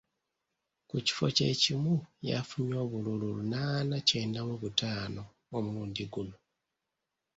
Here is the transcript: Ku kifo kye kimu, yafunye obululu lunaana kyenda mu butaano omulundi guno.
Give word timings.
Ku 0.89 0.95
kifo 1.05 1.25
kye 1.35 1.49
kimu, 1.61 1.95
yafunye 2.29 2.75
obululu 2.85 3.25
lunaana 3.37 3.95
kyenda 4.07 4.39
mu 4.47 4.55
butaano 4.61 5.23
omulundi 5.57 6.03
guno. 6.13 6.35